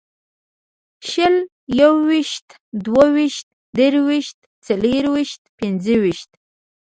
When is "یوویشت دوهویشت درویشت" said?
1.79-4.37